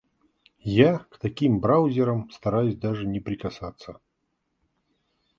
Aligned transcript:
Я 0.67 0.97
к 1.11 1.19
таким 1.19 1.59
браузерам 1.59 2.27
стараюсь 2.31 2.75
даже 2.75 3.05
не 3.05 3.19
прикасаться. 3.19 3.99